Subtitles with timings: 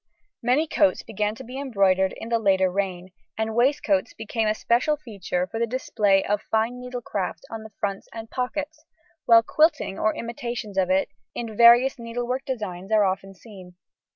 [0.41, 4.97] Many coats began to be embroidered in the later reign, and waistcoats became a special
[4.97, 8.83] feature for the display of fine needlecraft on the fronts and pockets,
[9.27, 13.75] while quilting or imitations of it in various needlework designs are often seen.